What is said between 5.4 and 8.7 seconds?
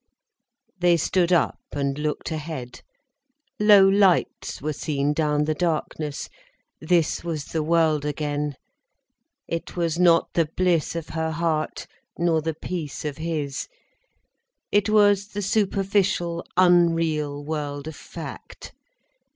the darkness. This was the world again.